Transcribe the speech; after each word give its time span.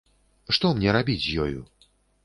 Што 0.57 0.71
мне 0.79 0.89
рабіць 0.97 1.21
з 1.29 1.39
ёю? 1.47 1.59